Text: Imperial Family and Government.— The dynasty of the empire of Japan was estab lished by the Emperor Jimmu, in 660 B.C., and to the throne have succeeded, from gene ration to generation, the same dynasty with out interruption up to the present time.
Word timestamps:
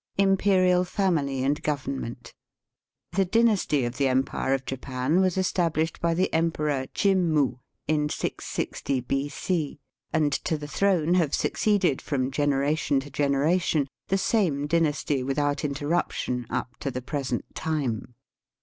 Imperial 0.17 0.83
Family 0.83 1.43
and 1.43 1.61
Government.— 1.61 2.33
The 3.15 3.23
dynasty 3.23 3.85
of 3.85 3.97
the 3.97 4.07
empire 4.07 4.55
of 4.55 4.65
Japan 4.65 5.19
was 5.21 5.37
estab 5.37 5.73
lished 5.73 5.99
by 6.01 6.15
the 6.15 6.33
Emperor 6.33 6.87
Jimmu, 6.95 7.59
in 7.87 8.09
660 8.09 9.01
B.C., 9.01 9.79
and 10.11 10.31
to 10.33 10.57
the 10.57 10.65
throne 10.67 11.13
have 11.13 11.35
succeeded, 11.35 12.01
from 12.01 12.31
gene 12.31 12.49
ration 12.55 12.99
to 13.01 13.11
generation, 13.11 13.87
the 14.07 14.17
same 14.17 14.65
dynasty 14.65 15.21
with 15.21 15.37
out 15.37 15.63
interruption 15.63 16.47
up 16.49 16.77
to 16.77 16.89
the 16.89 17.03
present 17.03 17.53
time. 17.53 18.15